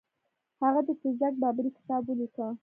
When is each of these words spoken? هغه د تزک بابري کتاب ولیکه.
هغه 0.61 0.81
د 0.87 0.89
تزک 1.01 1.33
بابري 1.41 1.71
کتاب 1.77 2.01
ولیکه. 2.07 2.47